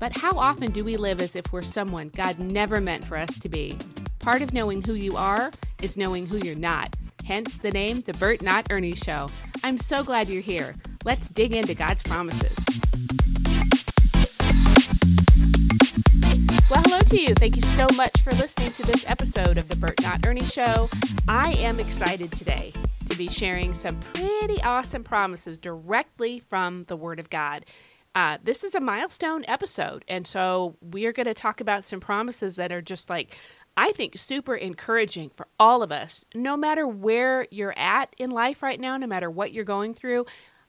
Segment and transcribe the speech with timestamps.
[0.00, 3.38] But how often do we live as if we're someone God never meant for us
[3.38, 3.76] to be?
[4.18, 5.52] Part of knowing who you are
[5.82, 6.96] is knowing who you're not.
[7.26, 9.28] Hence the name, The Burt Not Ernie Show.
[9.62, 10.74] I'm so glad you're here.
[11.04, 12.56] Let's dig into God's promises.
[16.70, 17.34] Well, hello to you.
[17.34, 20.88] Thank you so much for listening to this episode of The Burt Not Ernie Show.
[21.28, 22.72] I am excited today
[23.10, 27.66] to be sharing some pretty awesome promises directly from the Word of God.
[28.20, 30.04] Uh, this is a milestone episode.
[30.06, 33.34] And so we are going to talk about some promises that are just like,
[33.78, 38.62] I think, super encouraging for all of us, no matter where you're at in life
[38.62, 40.26] right now, no matter what you're going through.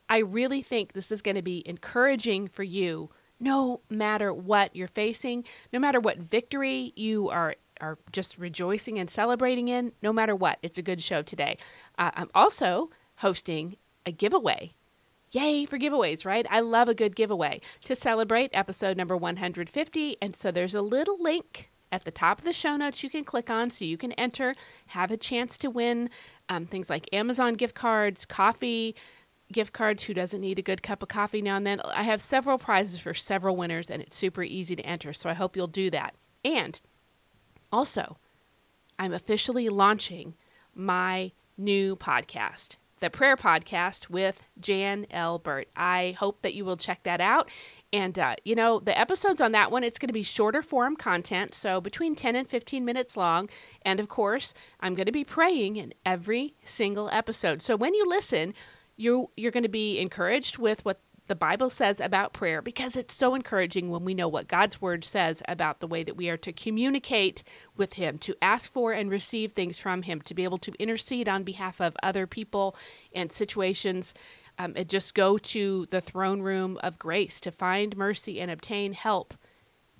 [0.07, 4.87] I really think this is going to be encouraging for you, no matter what you're
[4.87, 10.35] facing, no matter what victory you are are just rejoicing and celebrating in, no matter
[10.37, 10.57] what.
[10.63, 11.57] It's a good show today.
[11.97, 14.75] Uh, I'm also hosting a giveaway
[15.31, 16.45] Yay for giveaways, right?
[16.49, 20.17] I love a good giveaway to celebrate episode number 150.
[20.21, 23.23] And so there's a little link at the top of the show notes you can
[23.23, 24.53] click on so you can enter,
[24.87, 26.09] have a chance to win
[26.49, 28.93] um, things like Amazon gift cards, coffee
[29.53, 30.03] gift cards.
[30.03, 31.79] Who doesn't need a good cup of coffee now and then?
[31.85, 35.13] I have several prizes for several winners, and it's super easy to enter.
[35.13, 36.13] So I hope you'll do that.
[36.43, 36.79] And
[37.71, 38.17] also,
[38.99, 40.35] I'm officially launching
[40.75, 45.39] my new podcast the prayer podcast with Jan L.
[45.39, 45.67] Burt.
[45.75, 47.49] I hope that you will check that out.
[47.91, 50.95] And, uh, you know, the episodes on that one, it's going to be shorter form
[50.95, 53.49] content, so between 10 and 15 minutes long.
[53.81, 57.61] And of course, I'm going to be praying in every single episode.
[57.61, 58.53] So when you listen,
[58.95, 63.15] you, you're going to be encouraged with what the Bible says about prayer because it's
[63.15, 66.35] so encouraging when we know what God's word says about the way that we are
[66.35, 67.41] to communicate
[67.77, 71.29] with Him, to ask for and receive things from Him, to be able to intercede
[71.29, 72.75] on behalf of other people
[73.15, 74.13] and situations.
[74.59, 78.91] Um, and just go to the throne room of grace to find mercy and obtain
[78.91, 79.33] help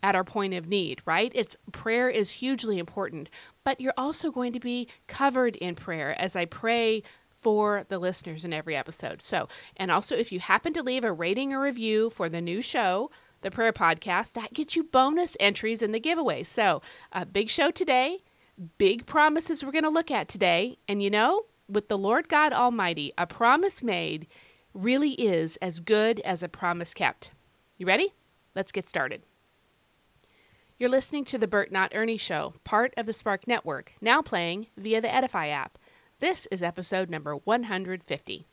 [0.03, 1.31] at our point of need, right?
[1.33, 3.29] It's prayer is hugely important,
[3.63, 7.03] but you're also going to be covered in prayer as I pray
[7.41, 9.21] for the listeners in every episode.
[9.21, 12.61] So, and also if you happen to leave a rating or review for the new
[12.61, 16.43] show, the prayer podcast, that gets you bonus entries in the giveaway.
[16.43, 16.81] So,
[17.11, 18.23] a big show today,
[18.77, 20.77] big promises we're going to look at today.
[20.87, 24.27] And you know, with the Lord God Almighty, a promise made
[24.73, 27.31] really is as good as a promise kept.
[27.77, 28.13] You ready?
[28.55, 29.23] Let's get started.
[30.77, 34.67] You're listening to the Burt Not Ernie Show, part of the Spark Network, now playing
[34.75, 35.77] via the Edifi app.
[36.21, 38.45] This is episode number 150.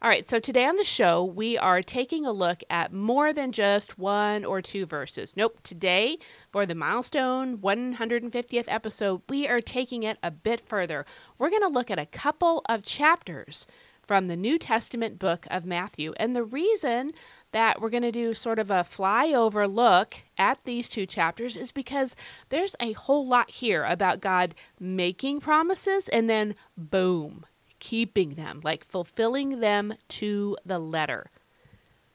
[0.00, 3.50] All right, so today on the show, we are taking a look at more than
[3.50, 5.36] just one or two verses.
[5.36, 6.16] Nope, today,
[6.52, 11.04] for the milestone 150th episode, we are taking it a bit further.
[11.38, 13.66] We're going to look at a couple of chapters
[14.06, 16.12] from the New Testament book of Matthew.
[16.18, 17.10] And the reason
[17.54, 21.70] that we're going to do sort of a flyover look at these two chapters is
[21.70, 22.16] because
[22.48, 27.46] there's a whole lot here about God making promises and then boom,
[27.78, 31.30] keeping them, like fulfilling them to the letter.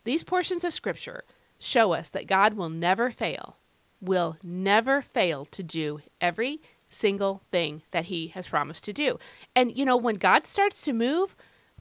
[0.03, 1.23] These portions of Scripture
[1.57, 3.55] show us that God will never fail,
[4.01, 9.17] will never fail to do every single thing that He has promised to do.
[9.55, 11.38] And, you know, when God starts to move,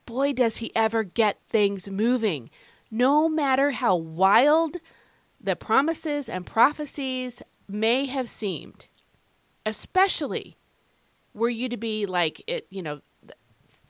[0.08, 2.48] boy, does he ever get things moving.
[2.90, 4.78] No matter how wild
[5.40, 8.88] the promises and prophecies may have seemed,
[9.66, 10.56] especially
[11.34, 13.00] were you to be like it, you know,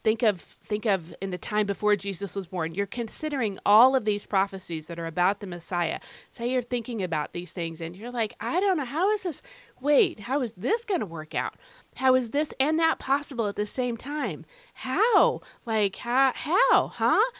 [0.08, 2.74] think of think of in the time before Jesus was born.
[2.74, 6.00] You're considering all of these prophecies that are about the Messiah.
[6.30, 9.42] Say you're thinking about these things and you're like, I don't know how is this
[9.80, 11.54] wait, how is this going to work out?
[11.96, 14.44] How is this and that possible at the same time?
[14.74, 15.40] How?
[15.66, 16.32] Like, how?
[16.34, 16.88] How?
[16.88, 17.30] Huh?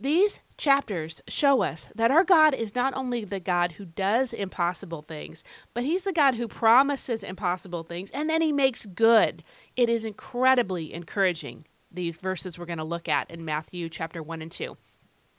[0.00, 5.00] These chapters show us that our God is not only the God who does impossible
[5.00, 9.42] things, but He's the God who promises impossible things and then He makes good.
[9.76, 14.42] It is incredibly encouraging, these verses we're going to look at in Matthew chapter 1
[14.42, 14.76] and 2.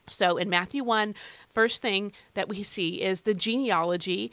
[0.08, 1.14] So, in Matthew 1,
[1.50, 4.32] first thing that we see is the genealogy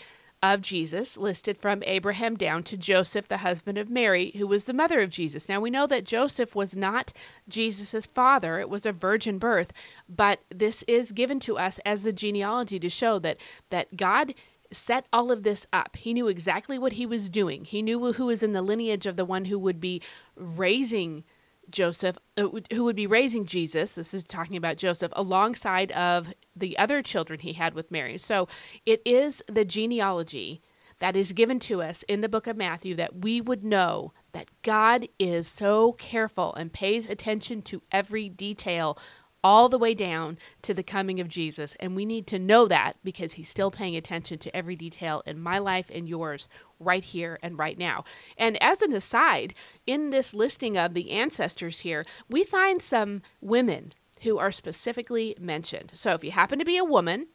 [0.54, 4.72] of Jesus, listed from Abraham down to Joseph, the husband of Mary, who was the
[4.72, 5.48] mother of Jesus.
[5.48, 7.12] Now we know that Joseph was not
[7.48, 9.72] Jesus' father, it was a virgin birth,
[10.08, 13.38] but this is given to us as the genealogy to show that,
[13.70, 14.34] that God
[14.72, 15.96] set all of this up.
[15.96, 17.64] He knew exactly what he was doing.
[17.64, 20.02] He knew who was in the lineage of the one who would be
[20.34, 21.24] raising
[21.70, 23.94] Joseph, uh, who would be raising Jesus.
[23.94, 28.18] This is talking about Joseph alongside of the other children he had with Mary.
[28.18, 28.48] So
[28.84, 30.62] it is the genealogy
[30.98, 34.48] that is given to us in the book of Matthew that we would know that
[34.62, 38.98] God is so careful and pays attention to every detail
[39.44, 41.76] all the way down to the coming of Jesus.
[41.78, 45.38] And we need to know that because he's still paying attention to every detail in
[45.38, 46.48] my life and yours
[46.80, 48.04] right here and right now.
[48.36, 49.54] And as an aside,
[49.86, 53.92] in this listing of the ancestors here, we find some women
[54.22, 55.92] who are specifically mentioned.
[55.94, 57.26] So if you happen to be a woman,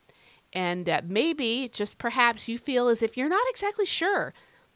[0.54, 4.34] and uh, maybe just perhaps you feel as if you're not exactly sure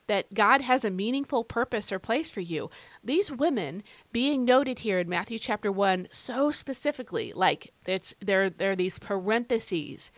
[0.08, 2.70] that God has a meaningful purpose or place for you.
[3.04, 8.72] These women being noted here in Matthew chapter 1 so specifically, like it's there there
[8.72, 10.12] are these parentheses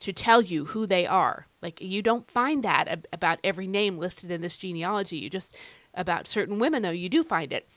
[0.00, 1.46] to tell you who they are.
[1.62, 5.18] Like you don't find that about every name listed in this genealogy.
[5.18, 5.56] You just
[5.94, 7.68] about certain women though you do find it.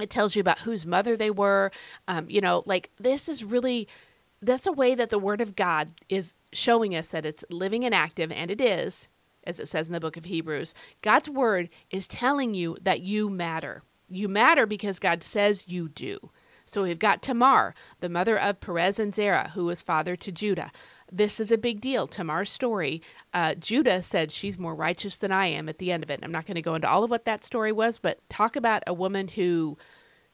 [0.00, 1.70] It tells you about whose mother they were.
[2.08, 3.88] Um, you know, like this is really
[4.40, 7.94] that's a way that the word of God is showing us that it's living and
[7.94, 9.08] active, and it is
[9.44, 10.74] as it says in the book of Hebrews.
[11.00, 13.82] God's word is telling you that you matter.
[14.08, 16.30] You matter because God says you do.
[16.64, 20.70] So we've got Tamar, the mother of Perez and Zerah, who was father to Judah.
[21.14, 22.06] This is a big deal.
[22.06, 23.02] Tamar's story.
[23.34, 26.20] Uh, Judah said she's more righteous than I am at the end of it.
[26.22, 28.82] I'm not going to go into all of what that story was, but talk about
[28.86, 29.76] a woman who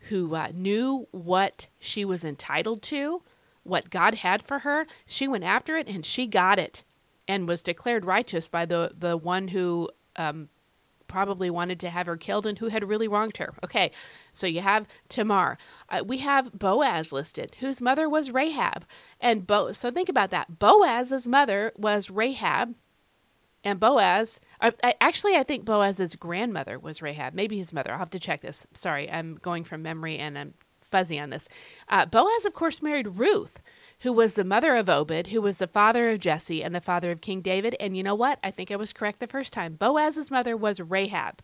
[0.03, 3.23] who uh, knew what she was entitled to,
[3.65, 4.87] what God had for her.
[5.05, 6.85] She went after it and she got it
[7.27, 10.49] and was declared righteous by the the one who um,
[11.09, 13.55] probably wanted to have her killed and who had really wronged her.
[13.65, 13.91] Okay,
[14.33, 15.59] so you have Tamar.
[15.89, 18.85] Uh, we have Boaz listed, whose mother was Rahab,
[19.21, 19.73] and Bo.
[19.73, 20.59] So think about that.
[20.59, 22.75] Boaz's mother was Rahab,
[23.65, 24.41] and Boaz.
[24.61, 27.35] Uh, I, actually, I think Boaz's grandmother was Rahab.
[27.35, 27.93] Maybe his mother.
[27.93, 28.67] I'll have to check this.
[28.75, 31.49] Sorry, I'm going from memory and I'm fuzzy on this.
[31.89, 33.61] Uh, Boaz, of course, married Ruth
[34.00, 37.11] who was the mother of Obed, who was the father of Jesse and the father
[37.11, 37.77] of King David.
[37.81, 38.39] And you know what?
[38.45, 39.75] I think I was correct the first time.
[39.75, 41.41] Boaz's mother was Rahab.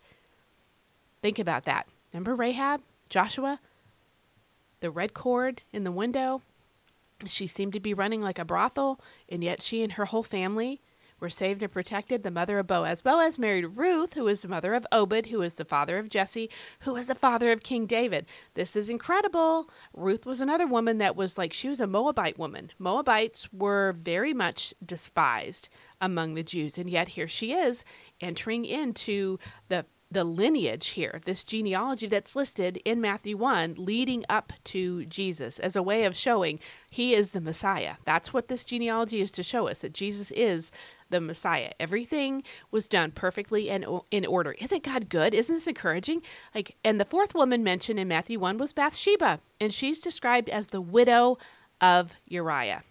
[1.21, 1.89] Think about that.
[2.13, 2.83] Remember Rahab?
[3.09, 3.59] Joshua?
[4.81, 6.43] The red cord in the window?
[7.27, 10.81] She seemed to be running like a brothel, and yet she and her whole family
[11.25, 13.01] were saved and protected, the mother of Boaz.
[13.01, 16.51] Boaz married Ruth, who was the mother of Obed, who was the father of Jesse,
[16.81, 18.27] who was the father of King David.
[18.53, 19.71] This is incredible.
[19.95, 22.73] Ruth was another woman that was like, she was a Moabite woman.
[22.79, 27.87] Moabites were very much despised among the Jews, and yet here she is
[28.21, 29.39] entering into
[29.69, 35.59] the the lineage here, this genealogy that's listed in Matthew 1, leading up to Jesus
[35.59, 36.61] as a way of showing
[36.91, 37.97] he is the Messiah.
[38.05, 40.71] That's what this genealogy is to show us that Jesus is
[41.11, 41.73] the Messiah.
[41.79, 44.53] Everything was done perfectly and in order.
[44.59, 45.35] Isn't God good?
[45.35, 46.23] Isn't this encouraging?
[46.55, 50.69] Like, and the fourth woman mentioned in Matthew 1 was Bathsheba, and she's described as
[50.69, 51.39] the widow
[51.81, 52.83] of Uriah.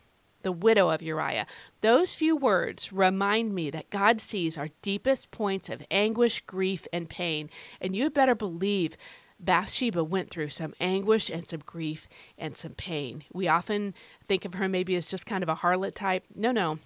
[0.44, 1.48] The widow of Uriah.
[1.81, 7.10] Those few words remind me that God sees our deepest points of anguish, grief, and
[7.10, 7.50] pain.
[7.80, 8.98] And you better believe
[9.39, 12.07] Bathsheba went through some anguish and some grief
[12.38, 13.24] and some pain.
[13.33, 13.94] We often
[14.27, 16.25] think of her maybe as just kind of a harlot type.
[16.36, 16.80] No, no.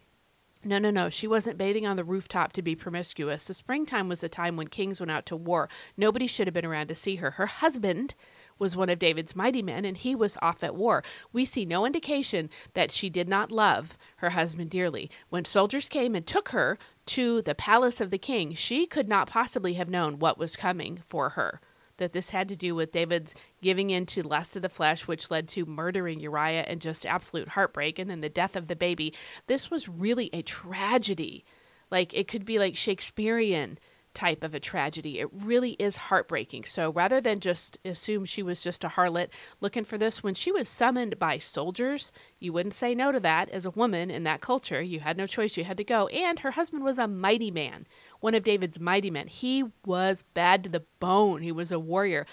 [0.67, 1.09] No, no, no.
[1.09, 3.47] She wasn't bathing on the rooftop to be promiscuous.
[3.47, 5.69] The springtime was the time when kings went out to war.
[5.95, 7.31] Nobody should have been around to see her.
[7.31, 8.15] Her husband
[8.59, 11.05] was one of David's mighty men, and he was off at war.
[11.31, 15.09] We see no indication that she did not love her husband dearly.
[15.29, 19.29] When soldiers came and took her to the palace of the king, she could not
[19.29, 21.62] possibly have known what was coming for her
[21.98, 25.32] that this had to do with David's giving in to lust of the flesh, which
[25.32, 29.13] led to murdering Uriah and just absolute heartbreak, and then the death of the baby.
[29.48, 31.46] This was really a tragedy.
[31.92, 33.80] Like it could be like Shakespearean
[34.18, 35.20] type of a tragedy.
[35.20, 36.63] It really is heartbreaking.
[36.63, 39.30] So rather than just assume she was just a harlot
[39.62, 43.48] looking for this, when she was summoned by soldiers, you wouldn't say no to that
[43.50, 44.82] as a woman in that culture.
[44.82, 46.08] You had no choice, you had to go.
[46.08, 47.86] And her husband was a mighty man,
[48.19, 49.27] one of David's mighty men.
[49.27, 52.25] He was bad to the bone, he was a warrior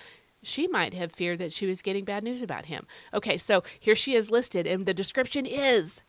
[0.46, 2.86] she might have feared that she was getting bad news about him.
[3.12, 6.02] Okay, so here she is listed, and the description is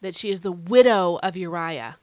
[0.00, 1.98] that she is the widow of Uriah.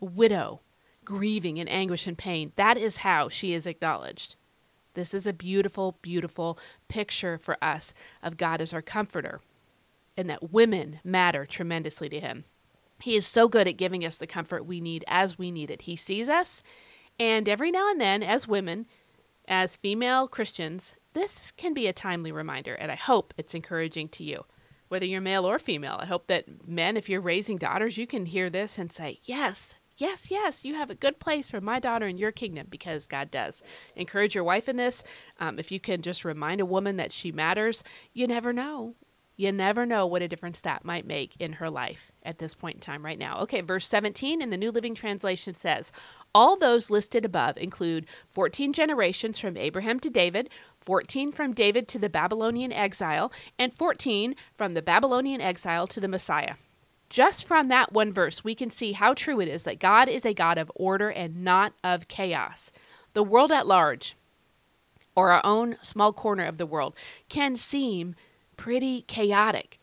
[0.00, 0.60] Widow
[1.04, 2.52] grieving in anguish and pain.
[2.56, 4.36] That is how she is acknowledged.
[4.94, 7.92] This is a beautiful, beautiful picture for us
[8.22, 9.40] of God as our comforter
[10.16, 12.44] and that women matter tremendously to him.
[13.02, 15.82] He is so good at giving us the comfort we need as we need it.
[15.82, 16.62] He sees us,
[17.18, 18.86] and every now and then, as women,
[19.46, 24.24] as female Christians, this can be a timely reminder, and I hope it's encouraging to
[24.24, 24.44] you.
[24.88, 25.96] whether you're male or female.
[26.00, 29.74] I hope that men, if you're raising daughters, you can hear this and say, Yes,
[29.96, 33.30] yes, yes, you have a good place for my daughter in your kingdom because God
[33.30, 33.62] does.
[33.96, 35.02] Encourage your wife in this.
[35.40, 37.82] Um, if you can just remind a woman that she matters,
[38.12, 38.94] you never know.
[39.42, 42.76] You never know what a difference that might make in her life at this point
[42.76, 43.40] in time right now.
[43.40, 45.90] Okay, verse 17 in the New Living Translation says,
[46.32, 50.48] All those listed above include 14 generations from Abraham to David,
[50.82, 56.06] 14 from David to the Babylonian exile, and 14 from the Babylonian exile to the
[56.06, 56.54] Messiah.
[57.10, 60.24] Just from that one verse, we can see how true it is that God is
[60.24, 62.70] a God of order and not of chaos.
[63.12, 64.14] The world at large,
[65.16, 66.94] or our own small corner of the world,
[67.28, 68.14] can seem
[68.56, 69.78] pretty chaotic.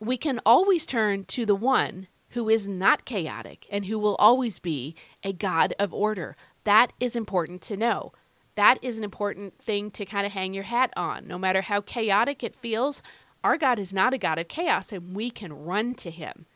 [0.00, 4.58] We can always turn to the one who is not chaotic and who will always
[4.58, 6.36] be a God of order.
[6.64, 8.12] That is important to know.
[8.56, 11.26] That is an important thing to kind of hang your hat on.
[11.26, 13.02] No matter how chaotic it feels,
[13.42, 16.46] our God is not a God of chaos, and we can run to him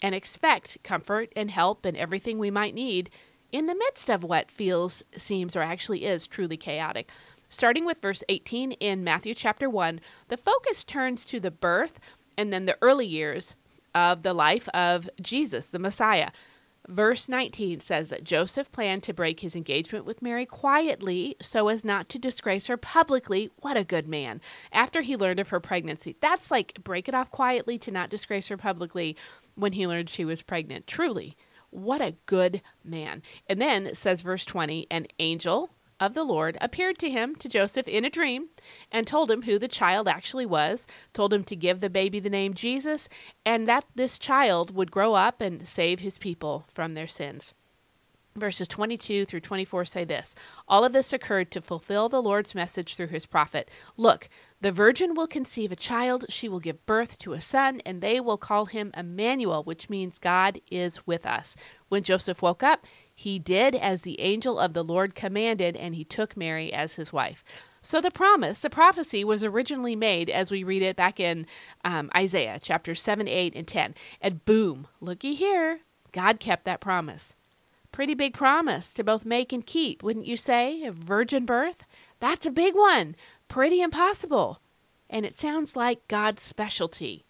[0.00, 3.10] and expect comfort and help and everything we might need
[3.52, 7.08] in the midst of what feels, seems, or actually is truly chaotic.
[7.54, 12.00] Starting with verse 18 in Matthew chapter 1, the focus turns to the birth
[12.36, 13.54] and then the early years
[13.94, 16.30] of the life of Jesus, the Messiah.
[16.88, 21.84] Verse 19 says that Joseph planned to break his engagement with Mary quietly so as
[21.84, 23.52] not to disgrace her publicly.
[23.60, 24.40] What a good man.
[24.72, 28.48] After he learned of her pregnancy, that's like break it off quietly to not disgrace
[28.48, 29.16] her publicly
[29.54, 30.88] when he learned she was pregnant.
[30.88, 31.36] Truly,
[31.70, 33.22] what a good man.
[33.46, 35.70] And then says verse 20 an angel
[36.04, 38.48] of the Lord appeared to him, to Joseph, in a dream,
[38.92, 42.30] and told him who the child actually was, told him to give the baby the
[42.30, 43.08] name Jesus,
[43.46, 47.54] and that this child would grow up and save his people from their sins.
[48.36, 50.34] Verses 22 through 24 say this
[50.66, 53.70] All of this occurred to fulfill the Lord's message through his prophet.
[53.96, 54.28] Look,
[54.60, 58.18] the virgin will conceive a child, she will give birth to a son, and they
[58.18, 61.54] will call him Emmanuel, which means God is with us.
[61.88, 62.84] When Joseph woke up,
[63.14, 67.12] he did as the angel of the Lord commanded, and he took Mary as his
[67.12, 67.44] wife.
[67.80, 71.46] So the promise, the prophecy was originally made as we read it back in
[71.84, 73.94] um, Isaiah chapter 7, 8, and 10.
[74.20, 75.80] And boom, looky here,
[76.10, 77.36] God kept that promise.
[77.92, 80.82] Pretty big promise to both make and keep, wouldn't you say?
[80.82, 81.84] A virgin birth?
[82.20, 83.14] That's a big one.
[83.48, 84.60] Pretty impossible.
[85.08, 87.24] And it sounds like God's specialty.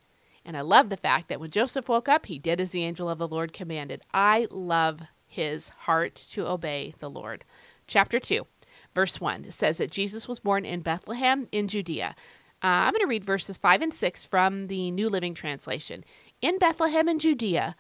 [0.45, 3.11] And I love the fact that when Joseph woke up, he did as the angel
[3.11, 4.03] of the Lord commanded.
[4.13, 5.03] I love
[5.35, 7.45] his heart to obey the Lord.
[7.89, 8.47] Chapter 2,
[8.95, 12.15] verse 1 says that Jesus was born in Bethlehem in Judea.
[12.63, 16.05] Uh, I'm going to read verses 5 and 6 from the New Living Translation.
[16.41, 17.75] In Bethlehem in Judea,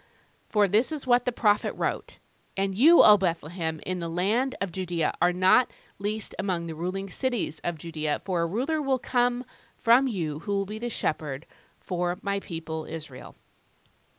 [0.49, 2.19] for this is what the prophet wrote.
[2.57, 7.09] And you, O Bethlehem, in the land of Judea, are not least among the ruling
[7.09, 9.45] cities of Judea, for a ruler will come
[9.77, 11.47] from you who will be the shepherd
[11.81, 13.37] for my people Israel.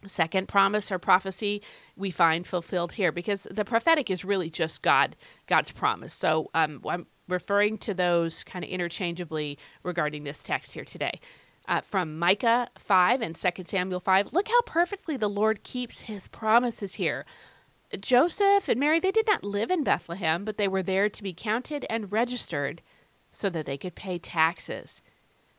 [0.08, 1.62] Second promise or prophecy
[1.96, 5.16] we find fulfilled here because the prophetic is really just God,
[5.48, 6.14] God's promise.
[6.14, 11.20] So um, I'm referring to those kind of interchangeably regarding this text here today.
[11.68, 14.34] Uh, from Micah 5 and 2 Samuel 5.
[14.34, 17.26] Look how perfectly the Lord keeps his promises here.
[18.00, 21.34] Joseph and Mary, they did not live in Bethlehem, but they were there to be
[21.34, 22.84] counted and registered
[23.32, 25.02] so that they could pay taxes.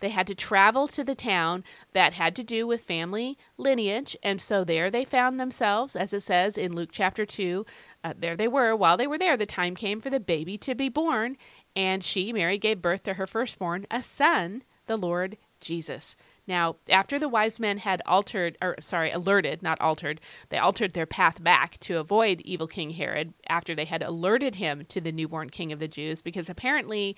[0.01, 4.41] They had to travel to the town that had to do with family lineage, and
[4.41, 7.65] so there they found themselves, as it says in Luke chapter 2.
[8.05, 8.77] Uh, there they were.
[8.77, 11.37] While they were there, the time came for the baby to be born,
[11.75, 16.17] and she, Mary, gave birth to her firstborn, a son, the Lord Jesus.
[16.47, 21.07] Now, after the wise men had altered, or sorry, alerted, not altered, they altered their
[21.07, 25.51] path back to avoid evil King Herod after they had alerted him to the newborn
[25.51, 27.17] king of the Jews, because apparently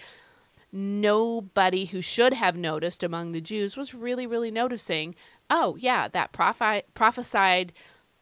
[0.73, 5.15] nobody who should have noticed among the Jews was really, really noticing.
[5.51, 7.73] Oh, yeah, that prophi- prophesied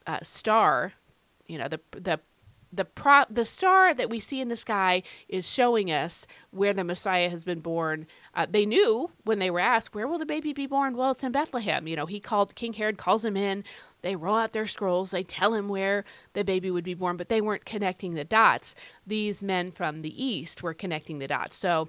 [0.07, 0.93] uh, star,
[1.47, 2.21] you know, the the
[2.73, 6.85] the pro- the star that we see in the sky is showing us where the
[6.85, 8.07] Messiah has been born.
[8.35, 11.25] Uh, they knew when they were asked, "Where will the baby be born?" Well, it's
[11.25, 11.87] in Bethlehem.
[11.87, 13.65] You know, he called King Herod calls him in.
[14.03, 15.11] They roll out their scrolls.
[15.11, 18.75] They tell him where the baby would be born, but they weren't connecting the dots.
[19.07, 21.59] These men from the east were connecting the dots.
[21.59, 21.89] So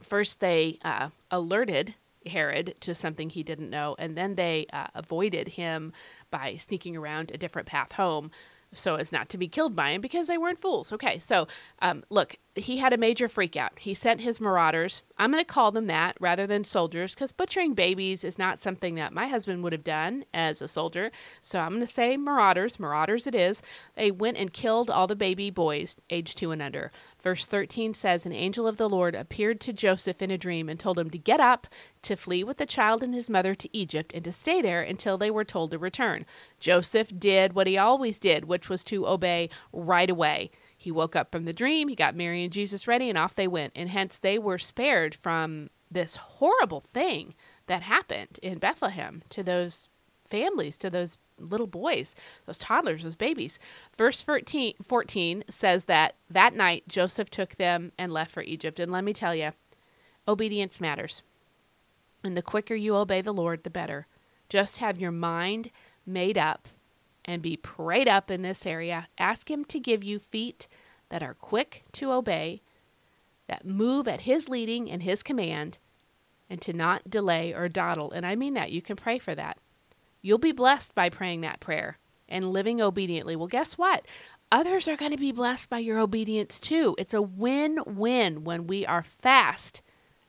[0.00, 1.94] first they uh, alerted
[2.26, 5.92] Herod to something he didn't know, and then they uh, avoided him
[6.30, 8.30] by sneaking around a different path home
[8.72, 10.92] so as not to be killed by him because they weren't fools.
[10.92, 11.48] Okay, so
[11.80, 13.78] um, look, he had a major freakout.
[13.78, 15.02] He sent his marauders.
[15.18, 18.94] I'm going to call them that rather than soldiers because butchering babies is not something
[18.96, 21.10] that my husband would have done as a soldier.
[21.40, 22.78] So I'm going to say marauders.
[22.78, 23.62] Marauders it is.
[23.96, 26.92] They went and killed all the baby boys aged two and under.
[27.22, 30.80] Verse 13 says An angel of the Lord appeared to Joseph in a dream and
[30.80, 31.66] told him to get up,
[32.02, 35.18] to flee with the child and his mother to Egypt, and to stay there until
[35.18, 36.24] they were told to return.
[36.58, 40.50] Joseph did what he always did, which was to obey right away.
[40.76, 43.48] He woke up from the dream, he got Mary and Jesus ready, and off they
[43.48, 43.74] went.
[43.76, 47.34] And hence they were spared from this horrible thing
[47.66, 49.89] that happened in Bethlehem to those
[50.30, 52.14] families, to those little boys,
[52.46, 53.58] those toddlers, those babies.
[53.96, 58.78] Verse 14, 14 says that that night Joseph took them and left for Egypt.
[58.78, 59.52] And let me tell you,
[60.28, 61.22] obedience matters.
[62.22, 64.06] And the quicker you obey the Lord, the better.
[64.48, 65.70] Just have your mind
[66.06, 66.68] made up
[67.24, 69.08] and be prayed up in this area.
[69.18, 70.66] Ask Him to give you feet
[71.08, 72.62] that are quick to obey,
[73.48, 75.78] that move at His leading and His command,
[76.48, 78.10] and to not delay or dawdle.
[78.10, 78.72] And I mean that.
[78.72, 79.58] You can pray for that.
[80.22, 81.98] You'll be blessed by praying that prayer
[82.28, 83.36] and living obediently.
[83.36, 84.06] Well, guess what?
[84.52, 86.94] Others are going to be blessed by your obedience too.
[86.98, 89.82] It's a win win when we are fast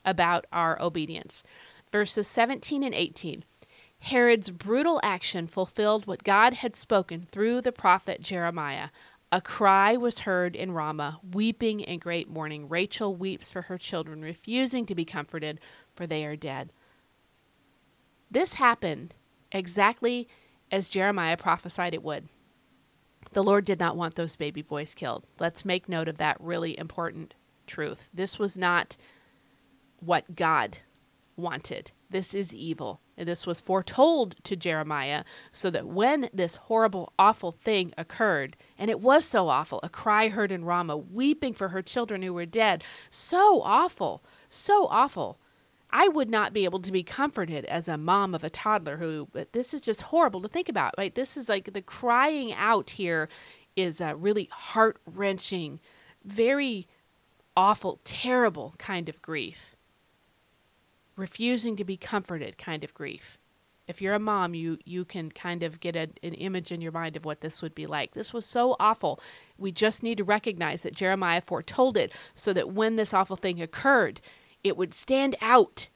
[0.05, 1.43] about our obedience.
[1.91, 3.43] Verses 17 and 18.
[4.00, 8.89] Herod's brutal action fulfilled what God had spoken through the prophet Jeremiah.
[9.31, 12.67] A cry was heard in Ramah, weeping in great mourning.
[12.67, 15.60] Rachel weeps for her children, refusing to be comforted,
[15.95, 16.74] for they are dead.
[18.29, 19.13] This happened
[19.51, 20.27] exactly
[20.72, 22.27] as Jeremiah prophesied it would.
[23.34, 25.25] The Lord did not want those baby boys killed.
[25.39, 27.34] Let's make note of that really important
[27.67, 28.10] truth.
[28.13, 28.98] This was not
[30.00, 30.79] what God
[31.38, 31.91] wanted.
[32.10, 33.00] This is evil.
[33.17, 38.89] And this was foretold to Jeremiah so that when this horrible, awful thing occurred, and
[38.89, 42.46] it was so awful, a cry heard in Ramah, weeping for her children who were
[42.46, 45.39] dead, so awful, so awful.
[45.91, 49.27] I would not be able to be comforted as a mom of a toddler who,
[49.51, 51.13] this is just horrible to think about, right?
[51.13, 53.27] This is like the crying out here
[53.75, 55.79] is a really heart wrenching,
[56.24, 56.88] very
[57.57, 59.75] awful, terrible kind of grief
[61.15, 63.38] refusing to be comforted kind of grief.
[63.88, 66.91] If you're a mom, you you can kind of get a, an image in your
[66.91, 68.13] mind of what this would be like.
[68.13, 69.19] This was so awful.
[69.57, 73.61] We just need to recognize that Jeremiah foretold it so that when this awful thing
[73.61, 74.22] occurred,
[74.63, 75.89] it would stand out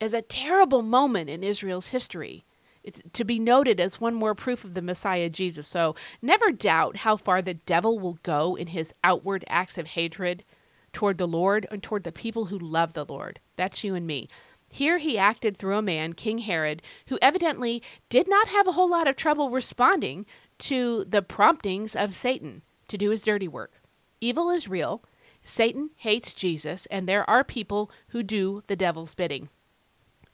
[0.00, 2.44] as a terrible moment in Israel's history.
[2.82, 5.66] It's to be noted as one more proof of the Messiah Jesus.
[5.66, 10.44] So never doubt how far the devil will go in his outward acts of hatred
[10.92, 13.40] toward the Lord and toward the people who love the Lord.
[13.56, 14.28] That's you and me.
[14.72, 18.90] Here he acted through a man, King Herod, who evidently did not have a whole
[18.90, 20.26] lot of trouble responding
[20.58, 23.80] to the promptings of Satan to do his dirty work.
[24.20, 25.02] Evil is real.
[25.46, 29.48] Satan hates Jesus, and there are people who do the devil's bidding.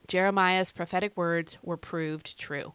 [0.09, 2.73] Jeremiah's prophetic words were proved true.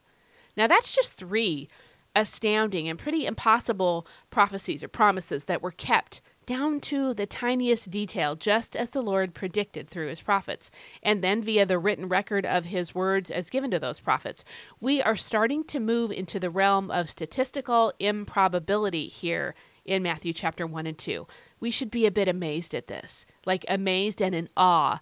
[0.56, 1.67] Now, that's just three
[2.15, 8.36] astounding and pretty impossible prophecies or promises that were kept down to the tiniest detail,
[8.36, 10.69] just as the Lord predicted through his prophets,
[11.02, 14.45] and then via the written record of his words as given to those prophets.
[14.80, 19.56] We are starting to move into the realm of statistical improbability here
[19.88, 21.26] in Matthew chapter 1 and 2.
[21.60, 25.00] We should be a bit amazed at this, like amazed and in awe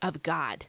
[0.00, 0.66] of God.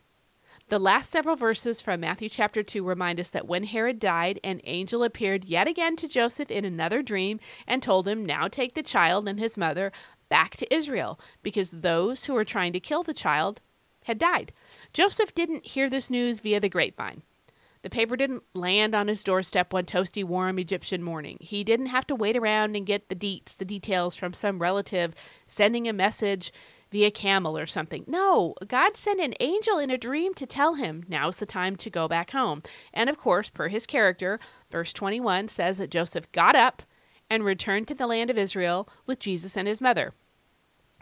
[0.70, 4.62] The last several verses from Matthew chapter 2 remind us that when Herod died, an
[4.64, 8.82] angel appeared yet again to Joseph in another dream and told him, Now take the
[8.82, 9.92] child and his mother
[10.28, 13.62] back to Israel, because those who were trying to kill the child
[14.06, 14.54] had died.
[14.92, 17.22] Joseph didn't hear this news via the grapevine.
[17.86, 21.38] The paper didn't land on his doorstep one toasty, warm Egyptian morning.
[21.40, 25.14] He didn't have to wait around and get the deets, the details from some relative
[25.46, 26.52] sending a message
[26.92, 28.04] via camel or something.
[28.08, 31.92] No, God sent an angel in a dream to tell him now's the time to
[31.92, 32.64] go back home.
[32.92, 34.40] And of course, per his character,
[34.72, 36.82] verse 21 says that Joseph got up
[37.30, 40.16] and returned to the land of Israel with Jesus and his mother.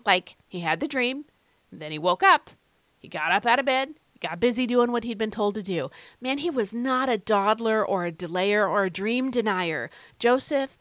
[0.06, 1.24] Like he had the dream,
[1.72, 2.50] then he woke up,
[3.00, 3.93] he got up out of bed,
[4.24, 5.92] got busy doing what he'd been told to do.
[6.20, 9.90] Man, he was not a dawdler or a delayer or a dream denier.
[10.18, 10.78] Joseph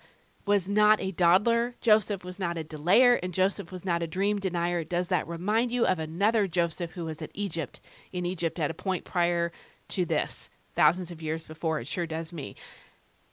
[0.47, 4.39] was not a dawdler, Joseph was not a delayer, and Joseph was not a dream
[4.39, 4.83] denier.
[4.83, 7.81] Does that remind you of another Joseph who was at Egypt,
[8.13, 9.53] in Egypt at a point prior
[9.89, 11.79] to this, thousands of years before?
[11.79, 12.57] It sure does me.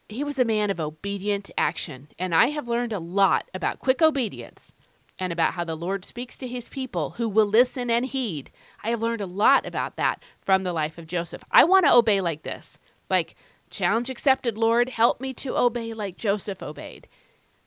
[0.07, 4.01] He was a man of obedient action, and I have learned a lot about quick
[4.01, 4.73] obedience
[5.19, 8.51] and about how the Lord speaks to his people who will listen and heed.
[8.83, 11.43] I have learned a lot about that from the life of Joseph.
[11.51, 12.79] I want to obey like this.
[13.09, 13.35] Like,
[13.69, 14.89] Challenge accepted, Lord.
[14.89, 17.07] Help me to obey like Joseph obeyed.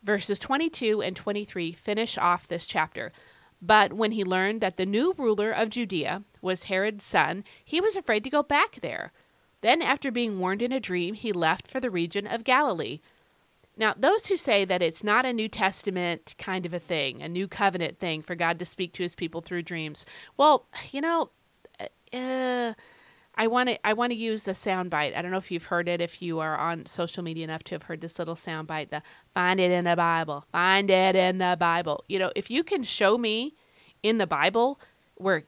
[0.03, 3.13] Verses 22 and 23 finish off this chapter.
[3.61, 7.95] But when he learned that the new ruler of Judea was Herod's son, he was
[7.95, 9.13] afraid to go back there.
[9.61, 12.99] Then, after being warned in a dream, he left for the region of Galilee.
[13.77, 17.29] Now, those who say that it's not a New Testament kind of a thing, a
[17.29, 20.05] new covenant thing for God to speak to his people through dreams,
[20.37, 21.31] well, you know,
[22.13, 22.75] uh,
[23.35, 25.17] I want to I want to use a soundbite.
[25.17, 27.75] I don't know if you've heard it, if you are on social media enough to
[27.75, 31.57] have heard this little soundbite, the find it in the Bible, find it in the
[31.59, 32.05] Bible.
[32.09, 33.55] You know, if you can show me
[34.03, 34.79] in the Bible
[35.15, 35.45] where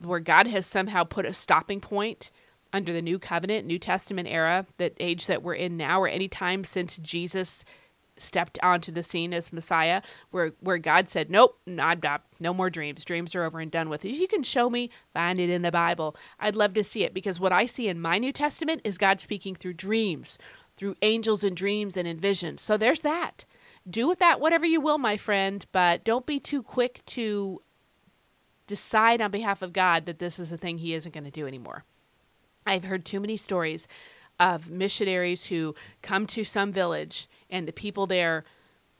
[0.00, 2.30] where God has somehow put a stopping point
[2.72, 6.28] under the new covenant, New Testament era, that age that we're in now, or any
[6.28, 7.64] time since Jesus
[8.20, 12.70] stepped onto the scene as Messiah, where where God said, "Nope, not, not, no more
[12.70, 13.04] dreams.
[13.04, 15.72] Dreams are over and done with." If you can show me, find it in the
[15.72, 16.16] Bible.
[16.38, 19.20] I'd love to see it because what I see in my New Testament is God
[19.20, 20.38] speaking through dreams,
[20.76, 22.60] through angels and dreams and in visions.
[22.60, 23.44] So there's that.
[23.88, 27.62] Do with that whatever you will, my friend, but don't be too quick to
[28.66, 31.46] decide on behalf of God that this is a thing He isn't going to do
[31.46, 31.84] anymore.
[32.68, 33.88] I've heard too many stories
[34.38, 38.44] of missionaries who come to some village and the people there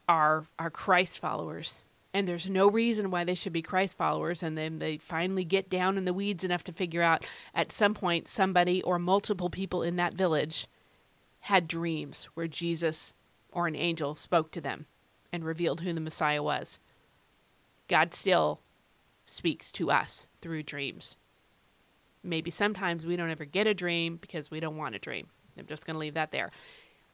[0.09, 1.83] are are Christ followers.
[2.15, 4.43] And there's no reason why they should be Christ followers.
[4.43, 7.93] And then they finally get down in the weeds enough to figure out at some
[7.93, 10.67] point somebody or multiple people in that village
[11.41, 13.13] had dreams where Jesus
[13.53, 14.87] or an angel spoke to them
[15.31, 16.79] and revealed who the Messiah was.
[17.87, 18.61] God still
[19.27, 21.17] speaks to us through dreams
[22.23, 25.29] maybe sometimes we don't ever get a dream because we don't want a dream.
[25.59, 26.51] I'm just going to leave that there.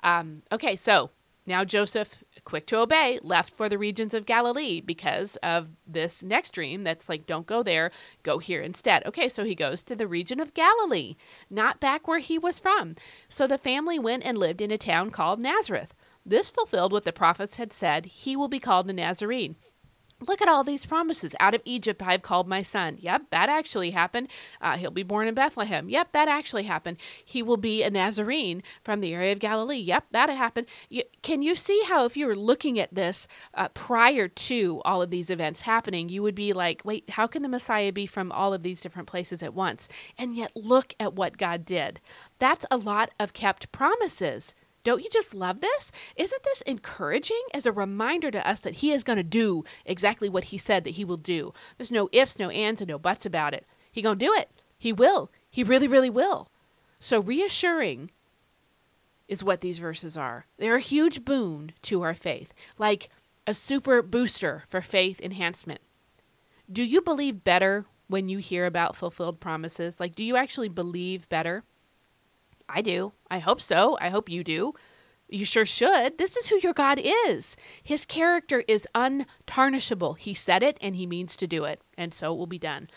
[0.02, 1.10] Um, okay, so
[1.46, 6.52] now Joseph, quick to obey, left for the regions of Galilee because of this next
[6.52, 7.90] dream that's like, don't go there,
[8.22, 9.04] go here instead.
[9.06, 11.16] Okay, so he goes to the region of Galilee,
[11.50, 12.96] not back where he was from.
[13.28, 15.94] So the family went and lived in a town called Nazareth.
[16.24, 19.56] This fulfilled what the prophets had said he will be called a Nazarene.
[20.26, 21.34] Look at all these promises.
[21.40, 22.98] Out of Egypt I have called my son.
[23.00, 24.28] Yep, that actually happened.
[24.60, 25.88] Uh, he'll be born in Bethlehem.
[25.88, 26.96] Yep, that actually happened.
[27.24, 29.78] He will be a Nazarene from the area of Galilee.
[29.78, 30.66] Yep, that happened.
[30.88, 35.02] You, can you see how, if you were looking at this uh, prior to all
[35.02, 38.32] of these events happening, you would be like, wait, how can the Messiah be from
[38.32, 39.88] all of these different places at once?
[40.16, 42.00] And yet, look at what God did.
[42.38, 44.54] That's a lot of kept promises.
[44.84, 45.90] Don't you just love this?
[46.14, 50.28] Isn't this encouraging as a reminder to us that he is going to do exactly
[50.28, 51.54] what he said that he will do?
[51.78, 53.66] There's no ifs, no ands, and no buts about it.
[53.90, 54.50] He going to do it.
[54.78, 55.30] He will.
[55.50, 56.48] He really, really will.
[57.00, 58.10] So reassuring
[59.26, 60.46] is what these verses are.
[60.58, 63.08] They're a huge boon to our faith, like
[63.46, 65.80] a super booster for faith enhancement.
[66.70, 69.98] Do you believe better when you hear about fulfilled promises?
[69.98, 71.62] Like, do you actually believe better?
[72.68, 73.12] I do.
[73.30, 73.98] I hope so.
[74.00, 74.74] I hope you do.
[75.28, 76.18] You sure should.
[76.18, 77.56] This is who your God is.
[77.82, 80.18] His character is untarnishable.
[80.18, 82.88] He said it and he means to do it, and so it will be done.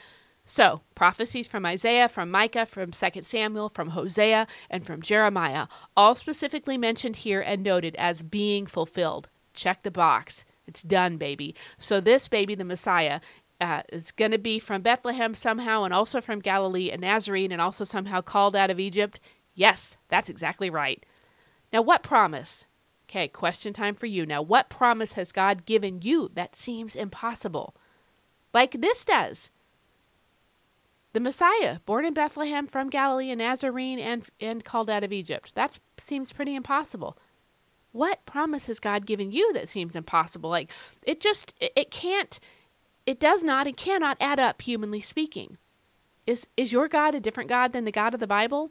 [0.50, 6.16] So, prophecies from Isaiah, from Micah, from 2 Samuel, from Hosea, and from Jeremiah, all
[6.16, 9.28] specifically mentioned here and noted as being fulfilled.
[9.54, 10.46] Check the box.
[10.66, 11.54] It's done, baby.
[11.78, 13.20] So, this baby, the Messiah,
[13.60, 17.62] uh, is going to be from Bethlehem somehow, and also from Galilee, and Nazarene, and
[17.62, 19.20] also somehow called out of Egypt.
[19.58, 21.04] Yes, that's exactly right.
[21.74, 22.66] Now, what promise?
[23.10, 24.24] Okay, question time for you.
[24.24, 27.76] Now, what promise has God given you that seems impossible?
[28.54, 29.50] Like this does.
[31.14, 35.56] The Messiah, born in Bethlehem from Galilee, a Nazarene, and, and called out of Egypt.
[35.56, 37.18] That seems pretty impossible.
[37.92, 40.52] What promise has God given you that seems impossible?
[40.52, 40.70] Like,
[41.02, 42.40] it just, it, it can't,
[43.08, 45.58] it does not, it cannot add up, humanly speaking.
[46.28, 48.70] Is, is your God a different God than the God of the Bible?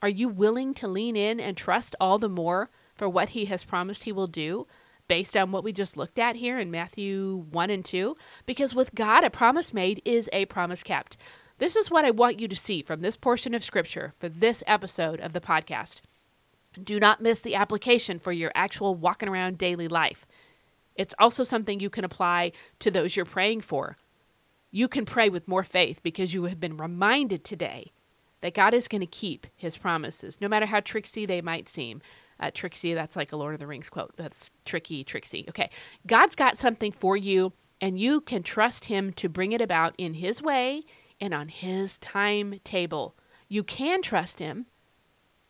[0.00, 3.64] Are you willing to lean in and trust all the more for what he has
[3.64, 4.66] promised he will do
[5.08, 8.16] based on what we just looked at here in Matthew 1 and 2?
[8.46, 11.16] Because with God, a promise made is a promise kept.
[11.58, 14.62] This is what I want you to see from this portion of Scripture for this
[14.68, 16.00] episode of the podcast.
[16.80, 20.26] Do not miss the application for your actual walking around daily life.
[20.94, 23.96] It's also something you can apply to those you're praying for.
[24.70, 27.90] You can pray with more faith because you have been reminded today
[28.40, 32.00] that God is going to keep his promises, no matter how tricksy they might seem.
[32.40, 34.14] Uh, tricksy, that's like a Lord of the Rings quote.
[34.16, 35.44] That's tricky, tricksy.
[35.48, 35.70] Okay.
[36.06, 40.14] God's got something for you, and you can trust him to bring it about in
[40.14, 40.84] his way
[41.20, 43.16] and on his timetable.
[43.48, 44.66] You can trust him,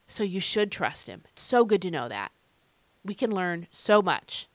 [0.06, 1.24] so you should trust him.
[1.32, 2.32] It's so good to know that.
[3.04, 4.48] We can learn so much